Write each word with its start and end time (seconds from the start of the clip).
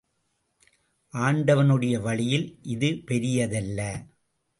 ஆண்டவனுடைய 1.13 2.01
வழியில் 2.01 2.59
இது 2.63 2.89
பெரிதல்ல. 3.07 3.79